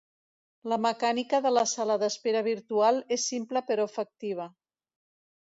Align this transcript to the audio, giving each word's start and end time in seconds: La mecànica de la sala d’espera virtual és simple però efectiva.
La 0.71 0.77
mecànica 0.85 1.41
de 1.47 1.51
la 1.57 1.63
sala 1.73 1.97
d’espera 2.03 2.43
virtual 2.49 2.99
és 3.19 3.29
simple 3.35 3.65
però 3.71 3.89
efectiva. 3.93 4.49